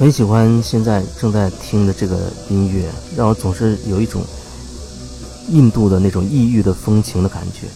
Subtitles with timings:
[0.00, 4.24] 很喜欢现在正在听的这个音乐，让我总是有一种
[5.50, 7.68] 印度的那种异域的风情的感觉。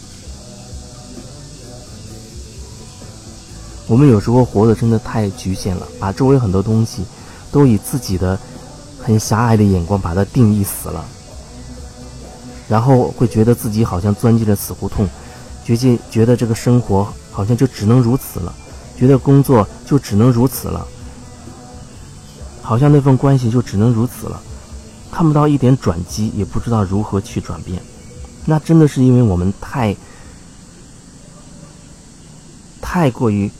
[3.85, 7.05] 我们有时候活得真的太局限了，把周围很多东西
[7.51, 8.39] 都以自己的
[8.99, 11.05] 很狭隘的眼光把它定义死了，
[12.67, 15.07] 然后会觉得自己好像钻进了死胡同，
[15.63, 18.51] 觉得觉得这个生活好像就只能如此了，
[18.97, 20.87] 觉得工作就只能如此了。
[22.65, 24.41] 好像那份关系就只能如此了，
[25.11, 27.79] 看不到一点转机，也不知道如何去转变。
[28.43, 29.95] 那真的是因为我们太
[32.81, 33.51] 太过于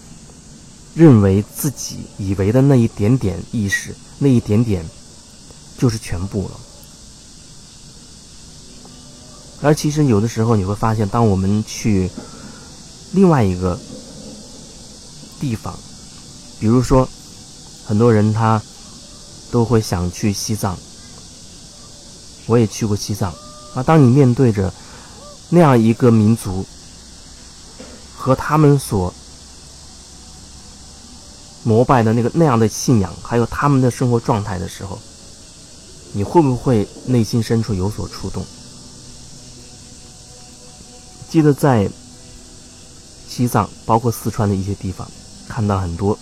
[0.96, 4.84] 认为自己以为的那一点点意识，那一点点
[5.78, 6.52] 就是全部了。
[9.62, 12.10] 而其实有的时候你会发现，当我们去
[13.12, 13.80] 另外一个
[15.40, 15.78] 地方，
[16.60, 17.08] 比如说
[17.86, 18.60] 很多人他。
[19.56, 20.78] 都会想去西藏，
[22.46, 23.34] 我也去过西藏。
[23.74, 24.74] 啊，当你面对着
[25.48, 26.66] 那样一个民族
[28.18, 29.14] 和他们所
[31.64, 35.00] 膜拜的那个那样的信仰，还有他们的生活状态的时候，
[36.12, 38.46] 你会不会内心深处有所触动？
[41.30, 41.90] 记得在
[43.30, 45.10] 西藏，包括四川的一些地方，
[45.48, 46.20] 看到很多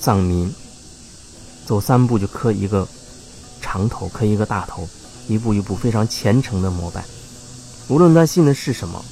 [0.00, 0.50] 藏民。
[1.68, 2.88] 走三步就磕一个
[3.60, 4.88] 长头，磕一个大头，
[5.28, 7.04] 一步一步非常虔诚的膜拜。
[7.88, 9.04] 无论他信的是什么，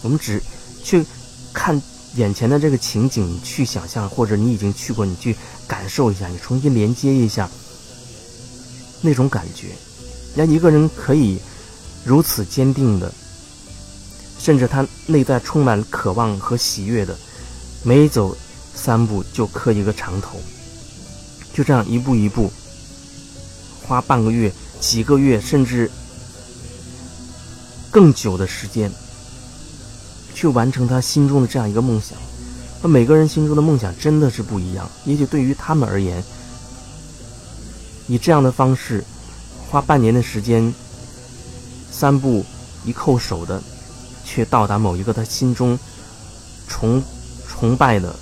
[0.00, 0.42] 我们只
[0.82, 1.04] 去
[1.52, 1.78] 看
[2.14, 7.50] 眼前的这个情景，去想象，或者你已经去过，你去感受一下，你重新连接一下
[9.02, 9.72] 那种感觉。
[10.34, 11.38] 让一个人可以
[12.02, 13.12] 如此坚定的，
[14.38, 17.14] 甚至他内在充满渴望和喜悦的，
[17.82, 18.34] 每走
[18.74, 20.40] 三步就磕一个长头。
[21.54, 22.52] 就这样一步一步，
[23.86, 25.88] 花半个月、几个月，甚至
[27.92, 28.90] 更久的时间，
[30.34, 32.18] 去完成他心中的这样一个梦想。
[32.82, 34.90] 那每个人心中的梦想真的是不一样。
[35.04, 36.22] 也许对于他们而言，
[38.08, 39.04] 以这样的方式，
[39.70, 40.74] 花半年的时间，
[41.92, 42.44] 三步
[42.84, 43.62] 一叩首的，
[44.24, 45.78] 却到达某一个他心中
[46.66, 47.00] 崇
[47.48, 48.14] 崇拜的，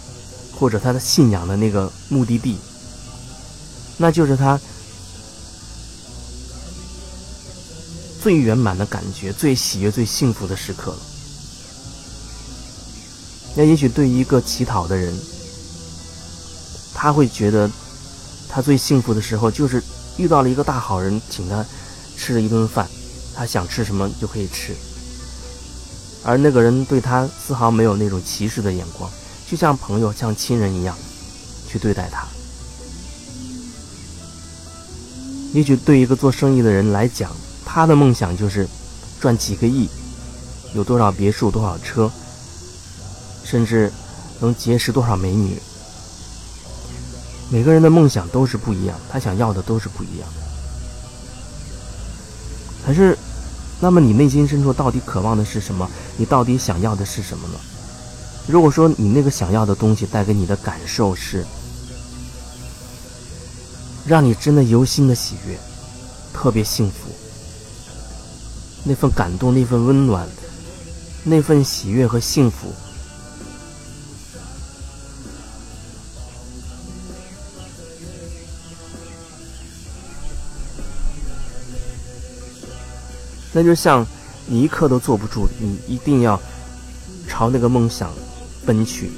[0.54, 2.58] 或者他的信仰的那个目的地。
[4.02, 4.58] 那就是他
[8.20, 10.98] 最圆满的感觉、最喜悦、最幸福的时刻了。
[13.54, 15.14] 那也许对于一个乞讨的人，
[16.92, 17.70] 他会觉得
[18.48, 19.80] 他最幸福的时候就是
[20.16, 21.64] 遇到了一个大好人，请他
[22.16, 22.88] 吃了一顿饭，
[23.36, 24.74] 他想吃什么就可以吃，
[26.24, 29.08] 而那个人对他丝毫没有那种歧视的眼光，
[29.48, 30.98] 就像朋友、像亲人一样
[31.68, 32.26] 去对待他。
[35.52, 37.30] 也许对一个做生意的人来讲，
[37.64, 38.66] 他的梦想就是
[39.20, 39.88] 赚几个亿，
[40.74, 42.10] 有多少别墅、多少车，
[43.44, 43.92] 甚至
[44.40, 45.56] 能结识多少美女。
[47.50, 50.28] 每个人的梦想都是不一样，他想要的都是不一样。
[52.86, 53.16] 可是，
[53.78, 55.86] 那么你内心深处到底渴望的是什么？
[56.16, 57.54] 你到底想要的是什么呢？
[58.46, 61.44] 如果说你那个想要的东西带给你的感受是……
[64.04, 65.56] 让你真的由心的喜悦，
[66.32, 67.08] 特别幸福，
[68.84, 70.28] 那份感动，那份温暖，
[71.22, 72.72] 那份喜悦和幸福，
[83.52, 84.04] 那就像
[84.46, 86.40] 你一刻都坐不住，你一定要
[87.28, 88.12] 朝那个梦想
[88.66, 89.12] 奔去，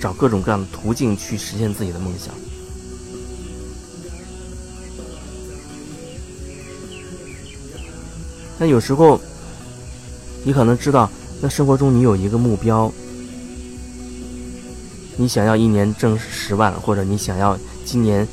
[0.00, 2.34] 找各种各样的途径去实现自己的梦想。
[8.58, 9.20] 那有时候，
[10.44, 11.10] 你可能知道，
[11.40, 12.90] 那生活中你有一个目标，
[15.16, 18.26] 你想要一年挣十万，或者你想要今年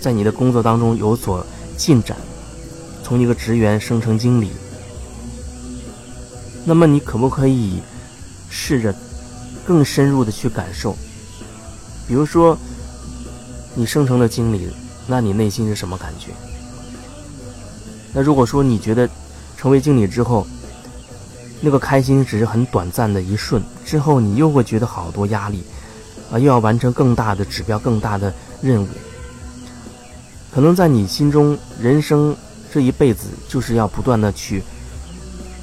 [0.00, 1.46] 在你的工作当中有所
[1.76, 2.16] 进展，
[3.04, 4.50] 从一个职员升成经理。
[6.64, 7.80] 那么你可不可以
[8.48, 8.94] 试着
[9.64, 10.96] 更深入的去感受？
[12.08, 12.58] 比如说，
[13.74, 14.68] 你升成了经理，
[15.06, 16.32] 那你内心是什么感觉？
[18.12, 19.08] 那如果说你觉得
[19.56, 20.46] 成为经理之后，
[21.60, 25.62] 那个开心只是很短暂的一瞬，之后你又会觉得好多压力，
[26.32, 28.88] 啊，又要完成更大的指标、更大的任务。
[30.50, 32.34] 可能在你心中，人生
[32.72, 34.62] 这一辈子就是要不断的去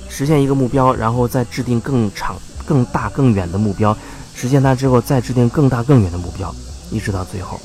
[0.07, 3.97] 实现一个目标，然后再制定更长、更大、更远的目标，
[4.33, 6.53] 实现它之后再制定更大更远的目标，
[6.91, 7.59] 一直到最后。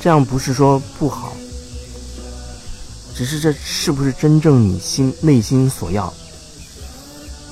[0.00, 1.32] 这样不是说不好，
[3.16, 6.12] 只是这是不是真正你心内心所要？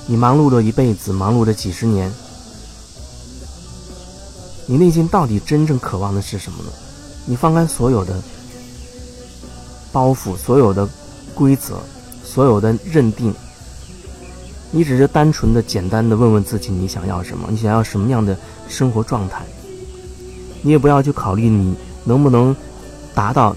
[0.05, 2.13] 你忙碌了一辈子，忙碌了几十年，
[4.67, 6.69] 你内心到底真正渴望的是什么呢？
[7.25, 8.21] 你放开所有的
[9.91, 10.87] 包袱，所有的
[11.33, 11.79] 规则，
[12.23, 13.33] 所有的认定，
[14.69, 17.47] 你只是单纯的、简单的问问自己：你想要什么？
[17.49, 18.37] 你想要什么样的
[18.69, 19.43] 生活状态？
[20.61, 21.73] 你也不要去考虑你
[22.03, 22.55] 能不能
[23.15, 23.55] 达到，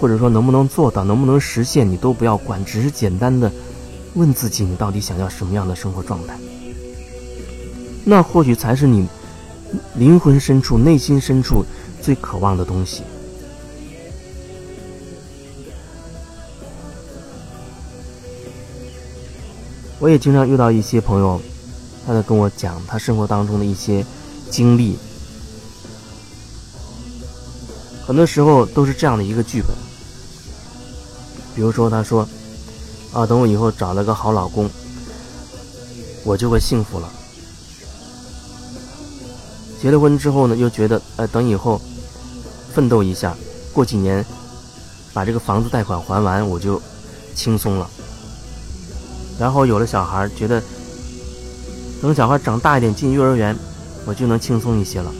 [0.00, 3.50] 或者说能不能做到，能不能实现，你都不要管，只是简单的。
[4.14, 6.38] 问自己，你到底想要什么样的生活状态？
[8.04, 9.06] 那或许才是你
[9.94, 11.64] 灵魂深处、内心深处
[12.00, 13.02] 最渴望的东西。
[19.98, 21.40] 我也经常遇到一些朋友，
[22.06, 24.04] 他在跟我讲他生活当中的一些
[24.50, 24.96] 经历，
[28.06, 29.85] 很多时候都是这样的一个剧本。
[31.56, 32.28] 比如说，他说。
[33.12, 34.68] 啊，等我以后找了个好老公，
[36.22, 37.08] 我就会幸福了。
[39.80, 41.80] 结了婚之后呢，又觉得，呃，等以后
[42.74, 43.34] 奋斗一下，
[43.72, 44.22] 过几年
[45.14, 46.82] 把这个房子贷款还完，我就
[47.34, 47.88] 轻松了。
[49.38, 50.62] 然后有了小孩，觉得
[52.02, 53.56] 等小孩长大一点进幼儿园，
[54.04, 55.10] 我就能轻松一些了。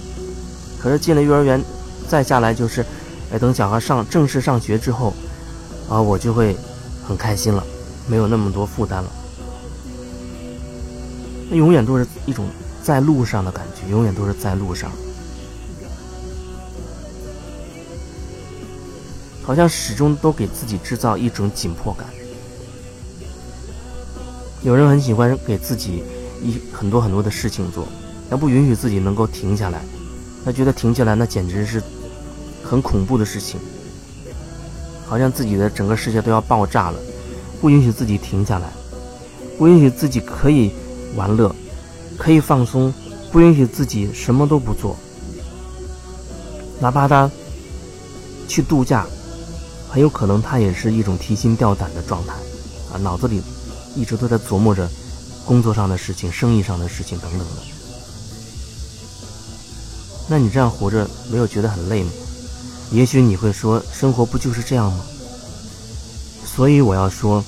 [0.79, 1.65] 可是进了幼儿园，
[2.06, 2.85] 再下来就是，
[3.33, 5.15] 哎，等小孩上正式上学之后，
[5.88, 6.56] 啊，我就会
[7.06, 7.65] 很开心了。
[8.09, 9.11] 没有那么多负担了，
[11.50, 12.47] 那永远都是一种
[12.81, 14.93] 在路上的感觉，永远都是在路上，
[19.43, 22.06] 好像始终都给自己制造一种紧迫感。
[24.62, 26.05] 有人很喜欢给自己
[26.41, 27.88] 一很多很多的事情做，
[28.31, 29.81] 他不允许自己能够停下来，
[30.44, 31.83] 他觉得停下来那简直是
[32.62, 33.59] 很恐怖的事情，
[35.06, 36.99] 好像自己的整个世界都要爆炸了。
[37.61, 38.70] 不允许自己停下来，
[39.56, 40.70] 不允许自己可以
[41.14, 41.55] 玩乐，
[42.19, 42.93] 可以放松，
[43.32, 44.94] 不允许自己什么都不做。
[46.79, 47.31] 哪怕他
[48.47, 49.06] 去度假，
[49.88, 52.35] 很有可能他也是一种提心吊胆的状态，
[52.93, 53.41] 啊，脑子里
[53.94, 54.87] 一直都在琢磨着
[55.47, 57.47] 工作上的事情、生意上的事情等等的。
[60.29, 62.11] 那你这样活着，没有觉得很累吗？
[62.93, 65.05] 也许你会说，生活不就是这样吗？
[66.44, 67.44] 所以我要说，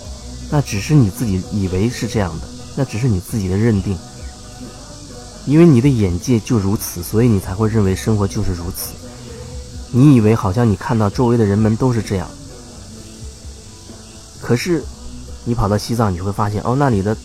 [0.51, 2.47] 那只是你自己以为是这样的，
[2.77, 3.97] 那只是你自己的认定。
[5.47, 8.93] 因为你的眼界就如此，所以你才会认为生活就是如此。
[9.91, 12.29] 你以为好像你看到周围的人们都是这样，
[14.43, 14.85] 可是
[15.45, 17.17] 你跑到西藏，你会发现，哦，那里的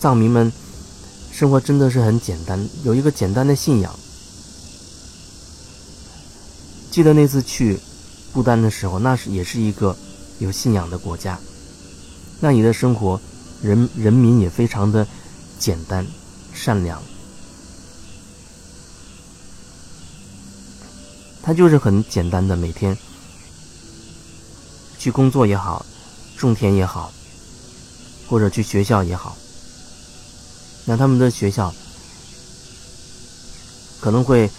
[0.00, 0.50] 藏民们
[1.30, 3.94] 生活真的是很简单，有一个简单的信仰。
[6.90, 7.78] 记得那次去
[8.32, 9.96] 不丹的时候，那是也是一个。
[10.40, 11.38] 有信仰的国家，
[12.40, 13.20] 那你的生活，
[13.60, 15.06] 人人民也非常的
[15.58, 16.06] 简单、
[16.54, 17.02] 善良。
[21.42, 22.96] 他就是很简单的每天
[24.98, 25.84] 去工作也好，
[26.38, 27.12] 种田也好，
[28.26, 29.36] 或者去学校也好。
[30.86, 31.70] 那他们的学校
[34.00, 34.50] 可能会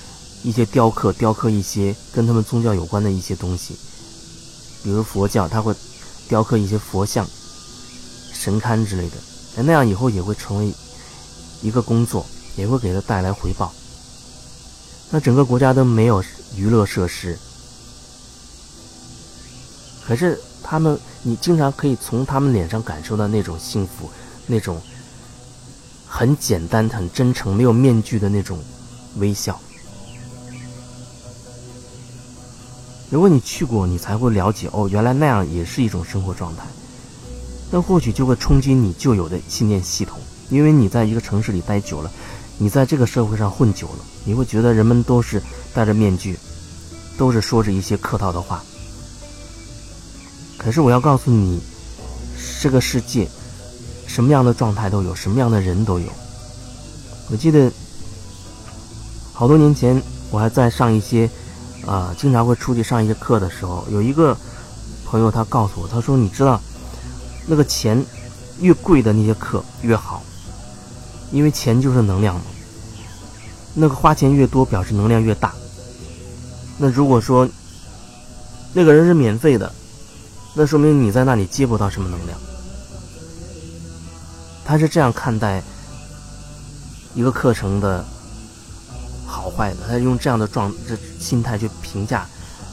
[0.43, 3.75] 一些雕刻，雕刻一些跟他们宗教有关的一些东西。
[4.83, 5.73] 比如佛教，他会
[6.27, 7.27] 雕刻一些佛像、
[8.33, 9.17] 神龛之类的，
[9.63, 10.73] 那样以后也会成为
[11.61, 13.71] 一个工作，也会给他带来回报。
[15.11, 16.23] 那整个国家都没有
[16.55, 17.37] 娱乐设施，
[20.07, 24.09] 可是他们，你经常可以从他们脸上感受到那种幸福，
[24.47, 24.81] 那种
[26.07, 28.57] 很简单、很真诚、没有面具的那种
[29.17, 29.59] 微笑。
[33.11, 36.63] 如果你去过，你才会了解哦，原来那样也是一种生活状态。
[37.69, 40.17] 那或许就会冲击你旧有的信念系统，
[40.49, 42.09] 因为你在一个城市里待久了，
[42.57, 46.39] 你在这个社会上混久了，你会觉得人们都是戴着面具，
[47.17, 48.63] 都是说着一些客套的话。
[50.57, 51.59] 可是我要告诉你，
[52.61, 53.27] 这个世界
[54.07, 56.07] 什么样的状态都有，什么样的人都有。
[57.29, 57.69] 我记得
[59.33, 61.29] 好多年前，我还在上一些。
[61.85, 64.37] 啊，经常会出去上一些课的时候，有一个
[65.05, 66.61] 朋友他告诉我，他说：“你知道，
[67.47, 68.05] 那个钱
[68.59, 70.21] 越贵的那些课越好，
[71.31, 72.41] 因为钱就是能量嘛。
[73.73, 75.53] 那个花钱越多，表示能量越大。
[76.77, 77.47] 那如果说
[78.73, 79.71] 那个人是免费的，
[80.53, 82.37] 那说明你在那里接不到什么能量。
[84.63, 85.61] 他是这样看待
[87.13, 88.05] 一个课程的
[89.61, 92.27] 坏的，他用这样的状这心态去评价，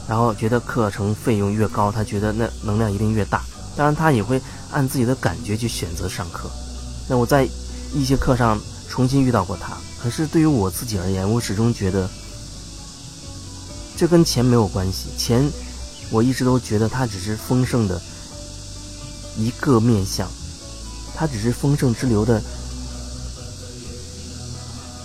[0.08, 3.44] 然后觉得课程费用越高，他觉得那能量一定越大。
[3.76, 4.40] 当然，他也会
[4.70, 6.50] 按自己的感觉去选择上课。
[7.06, 7.46] 那我在
[7.92, 12.08] 一些课上重新遇到过他，可是对于我自己而言，我始终觉得
[13.94, 15.10] 这跟钱没有关系。
[15.18, 15.46] 钱，
[16.10, 18.00] 我一直都觉得它只是丰盛的
[19.36, 20.26] 一个面相，
[21.14, 22.42] 它只是丰盛之流的。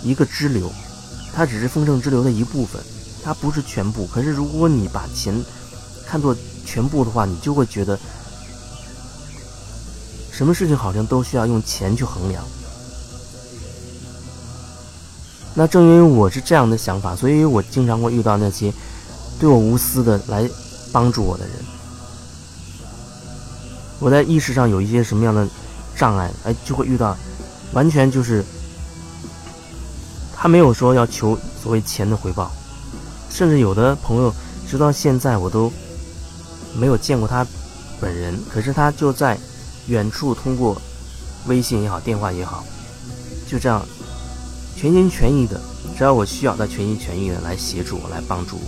[0.05, 0.69] 一个支流，
[1.35, 2.79] 它只是丰盛之流的一部分，
[3.23, 4.05] 它不是全部。
[4.05, 5.33] 可是如果你把钱
[6.05, 7.97] 看作全部的话，你就会觉得
[10.31, 12.43] 什么事情好像都需要用钱去衡量。
[15.55, 18.71] 那正因为我是这样的想法，所以我经常会遇到那些
[19.39, 20.47] 对我无私的来
[20.91, 21.55] 帮助我的人。
[23.99, 25.47] 我在意识上有一些什么样的
[25.95, 27.17] 障碍，哎，就会遇到，
[27.71, 28.45] 完全就是。
[30.43, 32.51] 他没有说要求所谓钱的回报，
[33.29, 34.35] 甚至有的朋友
[34.69, 35.71] 直到现在我都
[36.77, 37.47] 没有见过他
[38.01, 39.39] 本人，可是他就在
[39.87, 40.75] 远处通过
[41.47, 42.65] 微信也好、电话也好，
[43.47, 43.87] 就这样
[44.75, 45.61] 全心全意的，
[45.97, 48.61] 只要我需要，他全心全意的来协助我、来帮助我。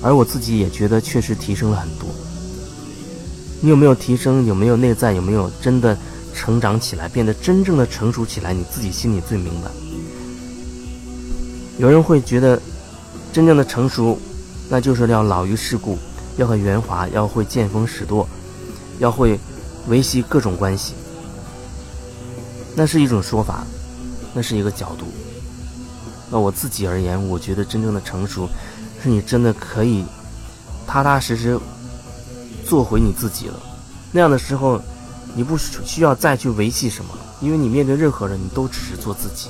[0.00, 2.08] 而我自己也觉得确实提升了很多。
[3.60, 4.46] 你有没有提升？
[4.46, 5.12] 有没有内在？
[5.12, 5.94] 有没有真的？
[6.38, 9.68] 成长起来，变得真正的成熟起来，你自己心里最明白。
[11.78, 12.62] 有人会觉得，
[13.32, 14.16] 真正的成熟，
[14.68, 15.98] 那就是要老于世故，
[16.36, 18.24] 要很圆滑，要会见风使舵，
[19.00, 19.36] 要会
[19.88, 20.94] 维系各种关系。
[22.76, 23.66] 那是一种说法，
[24.32, 25.06] 那是一个角度。
[26.30, 28.48] 那我自己而言，我觉得真正的成熟，
[29.02, 30.04] 是你真的可以
[30.86, 31.58] 踏踏实实
[32.64, 33.60] 做回你自己了。
[34.12, 34.80] 那样的时候。
[35.34, 39.48] 你不需要再去维系什么，因为你面对任何人，你都只是做自己。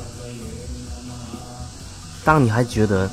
[2.25, 3.11] 当你还觉得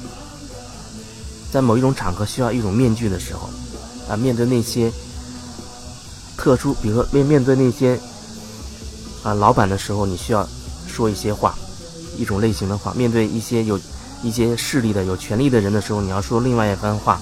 [1.52, 3.50] 在某一种场合需要一种面具的时候，
[4.10, 4.92] 啊，面对那些
[6.36, 7.98] 特殊，比如说面面对那些
[9.24, 10.46] 啊老板的时候，你需要
[10.86, 11.56] 说一些话，
[12.18, 13.80] 一种类型的话；面对一些有
[14.22, 17.22] 一些势力的、有权力的人的时候，你要说另外一番话。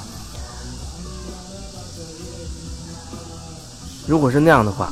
[4.08, 4.92] 如果是那样的话，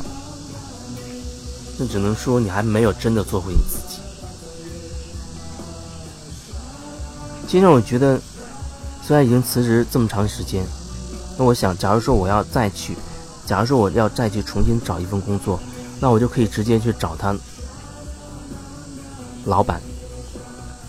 [1.77, 3.99] 那只能说你还没有真的做回你自己。
[7.47, 8.19] 其实我觉得，
[9.03, 10.63] 虽然已经辞职这么长时间，
[11.37, 12.95] 那我想，假如说我要再去，
[13.45, 15.59] 假如说我要再去重新找一份工作，
[15.99, 17.35] 那我就可以直接去找他
[19.43, 19.81] 老板，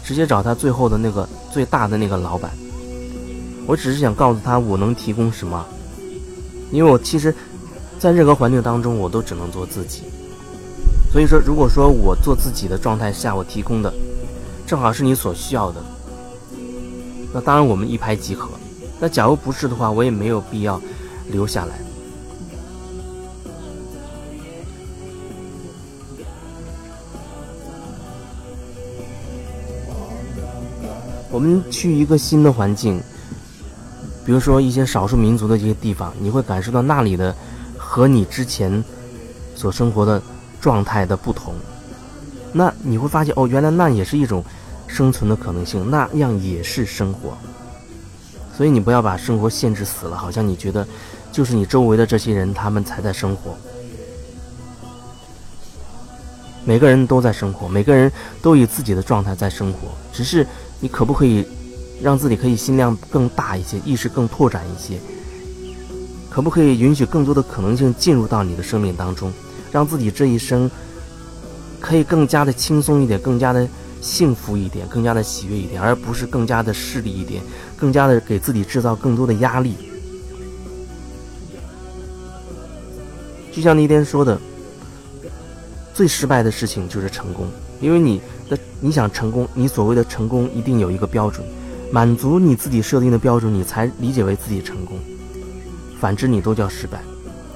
[0.05, 2.53] 直接找他最后的那个最大的那个老板。
[3.67, 5.67] 我只是想告诉他我能提供什么，
[6.71, 7.35] 因为我其实，
[7.99, 10.03] 在任何环境当中，我都只能做自己。
[11.13, 13.93] 所以说，如果说我做自己的状态下，我提供的
[14.67, 15.85] 正好是你所需要的，
[17.35, 18.49] 那当然我们一拍即合。
[18.99, 20.81] 那假如不是的话，我也没有必要
[21.29, 21.75] 留下来。
[31.31, 32.99] 我们去一个新的环境，
[34.25, 37.37] 比如说一些少数民族的这些地方，你会感受到那里的
[37.77, 38.83] 和你之前
[39.55, 40.23] 所生活的。
[40.63, 41.55] 状态的不同，
[42.53, 44.45] 那你会发现哦，原来那也是一种
[44.87, 47.37] 生存的可能性，那样也是生活。
[48.57, 50.87] 所以你不要把生活限制死了，好像你觉得
[51.33, 53.57] 就是你周围的这些人他们才在生活。
[56.65, 60.47] 每个人都在生活，每个人都以自己的状态在生活，只是
[60.79, 61.45] 你可不可以
[62.01, 65.01] 让自己可以心量更大一些，意识更拓展一些？
[66.31, 69.33] 可不可以允许更多的可能性进入到你的生命当中？
[69.73, 70.71] 让自己这一生
[71.81, 73.67] 可以更加的轻松一点，更加的
[74.01, 77.43] 幸福一点，更加的喜悦一点，而不是更加的势利一点，
[77.77, 79.75] 更加的给自己制造更多的压力。
[83.51, 84.39] 就像那天说的，
[85.93, 87.47] 最失败的事情就是成功，
[87.81, 91.47] 因为你的你想成功，你所谓的成功一定有一个标准，
[91.91, 94.99] 满足你自己设定的标准，你才理解为自己成功，
[96.01, 97.03] 反之你都叫失败。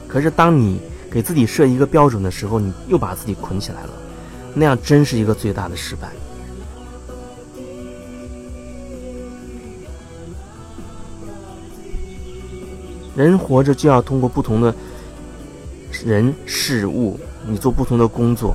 [0.06, 0.78] 可是当你
[1.10, 3.90] 给自己设一个标准的时候，你又把自己捆起来了，
[4.54, 6.10] 那样真是一个最大的失败。
[13.14, 14.74] 人活着就要通过不同的
[16.04, 18.54] 人事物，你做不同的工作，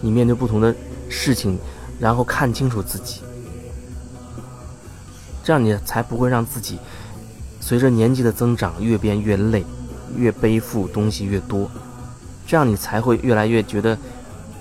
[0.00, 0.74] 你面对不同的
[1.10, 1.58] 事情，
[2.00, 3.20] 然后看清楚自己，
[5.42, 6.78] 这样你才不会让自己
[7.60, 9.62] 随着年纪的增长越变越累。
[10.16, 11.70] 越背负东西越多，
[12.46, 13.98] 这样你才会越来越觉得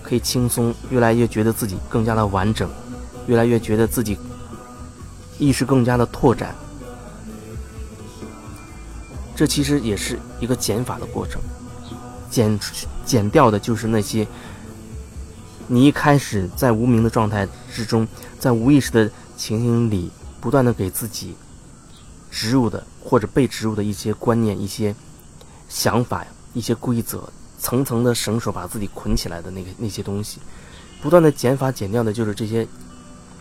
[0.01, 2.69] 可以轻松，越来越觉得自己更加的完整，
[3.27, 4.17] 越来越觉得自己
[5.37, 6.55] 意识更加的拓展。
[9.35, 11.41] 这其实也是一个减法的过程，
[12.29, 12.59] 减
[13.05, 14.27] 减掉的就是那些
[15.67, 18.07] 你一开始在无名的状态之中，
[18.37, 21.35] 在无意识的情形里不断的给自己
[22.29, 24.95] 植入的或者被植入的一些观念、一些
[25.73, 27.27] 想法、一些规则，
[27.57, 30.39] 层层的绳索把自己捆起来的那个那些东西，
[31.01, 32.67] 不断的减法减掉的就是这些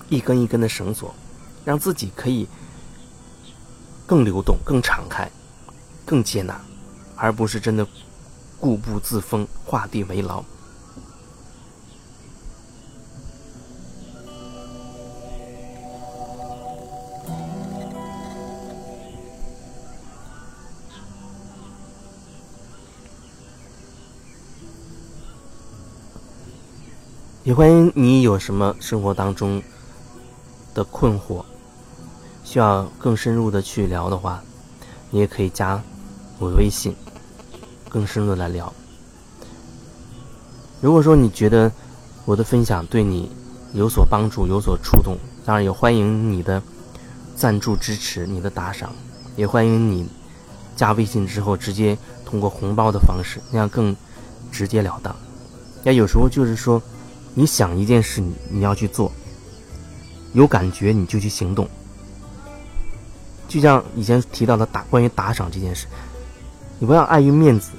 [0.08, 1.14] 一根一根的绳索，
[1.62, 2.48] 让自己可以
[4.06, 5.30] 更流动、更敞开。
[6.04, 6.60] 更接纳，
[7.14, 7.86] 而不是真的
[8.58, 10.42] 固步自封、画地为牢。
[27.44, 29.60] 也欢迎你有什么生活当中
[30.74, 31.44] 的困惑，
[32.44, 34.40] 需要更深入的去聊的话，
[35.10, 35.82] 你也可以加。
[36.38, 36.94] 我微信，
[37.88, 38.72] 更深入的来聊。
[40.80, 41.70] 如果说你觉得
[42.24, 43.28] 我的分享对你
[43.74, 46.62] 有所帮助、有所触动，当然也欢迎你的
[47.34, 48.92] 赞助支持、你的打赏，
[49.34, 50.08] 也欢迎你
[50.76, 53.96] 加微信之后直接通过红包的方式，那样更
[54.52, 55.14] 直截了当。
[55.82, 56.80] 那有时候就是说，
[57.34, 59.10] 你想一件事，你你要去做，
[60.32, 61.68] 有感觉你就去行动。
[63.48, 65.86] 就像以前提到的打关于打赏这件事。
[66.78, 67.70] 你不要碍于面子，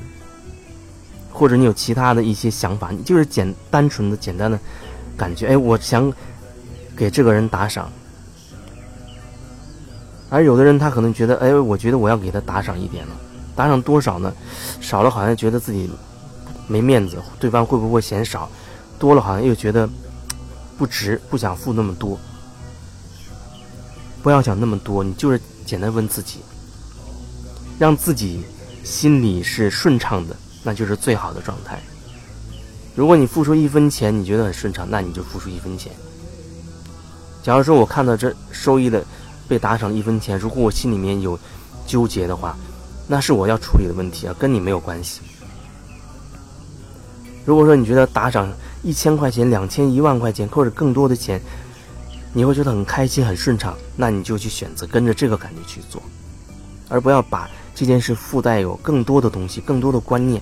[1.30, 4.58] 或者你有其他的一些想法，你就是简单纯的、简单的
[5.18, 5.48] 感觉。
[5.48, 6.10] 哎，我想
[6.96, 7.92] 给这个人打赏，
[10.30, 13.12] 而有的人他可能觉得，哎，我觉得我要给他打赏一点了，
[13.58, 14.34] 打赏多少呢？
[14.80, 15.90] 少了好像觉得自己
[16.66, 18.50] 没面子，对方会不会嫌少？
[19.04, 19.90] 多了好像又觉得
[20.78, 22.18] 不值，不想付那么多。
[24.22, 26.40] 不要想那么多，你就是简单问自己，
[27.78, 28.46] 让自己。
[28.86, 31.82] 心里是顺畅的，那就是最好的状态。
[32.96, 35.94] 如果你付出一分钱，你觉得很顺畅，那你就付出一分钱。
[37.42, 39.02] 假如说我看到这收益的
[39.48, 41.40] 被打赏一分钱，如果我心里面有
[41.88, 42.58] 纠结的话，
[43.08, 45.22] 那是我要处理的问题啊，跟你没有关系。
[47.46, 48.52] 如果说你觉得打赏
[48.84, 51.42] 一千块钱、两千、一万块钱或者更多的钱，
[52.34, 56.02] 你会觉得很开心、很顺畅，那你就去选择跟着这个感觉去做，
[56.90, 57.50] 而不要把。
[57.76, 60.40] 这件事附带有更多的东西，更多的观念。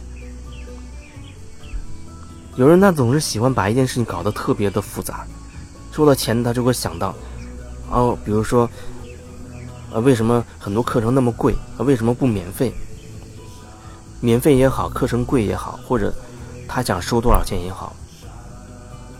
[2.57, 5.25] 有人他总是喜欢把一件事情搞得特别的复杂，
[5.93, 7.15] 说到钱他就会想到，
[7.89, 8.69] 哦，比如说，
[9.93, 11.55] 呃，为什么很多课程那么贵？
[11.77, 12.73] 为什么不免费？
[14.19, 16.13] 免费也好，课程贵也好，或者
[16.67, 17.95] 他想收多少钱也好，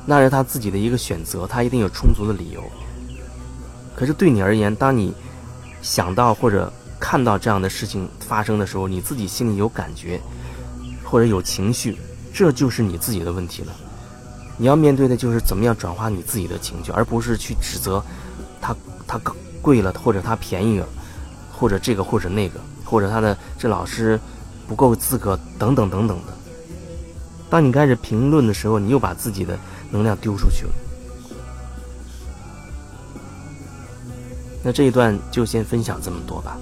[0.05, 2.63] 那是他自己的一个选择，他一定有充足的理由。
[3.95, 5.13] 可是对你而言，当你
[5.81, 10.19] 想到或者看到这样的事情发生的时候，你自己心里有感觉，
[11.03, 11.97] 或者有情绪，
[12.33, 13.71] 这就是你自己的问题了。
[14.57, 18.03] 你要面对的就是怎么样转化你自己的情绪，而不是去指责
[18.59, 18.75] 他
[19.07, 19.19] 他
[19.61, 20.87] 贵了，或者他便宜了，
[21.51, 24.19] 或者这个或者那个，或者他的这老师
[24.67, 26.33] 不够资格等等等等的。
[27.49, 29.59] 当你开始评论的时候，你又把自己的
[29.91, 30.71] 能量丢出去了。
[34.63, 36.57] 那这一段就先分享这么多吧。